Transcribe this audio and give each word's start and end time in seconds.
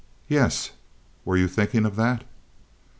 "Yes. 0.27 0.71
Were 1.25 1.37
you 1.37 1.47
thinking 1.47 1.85
of 1.85 1.95
that?" 1.95 2.23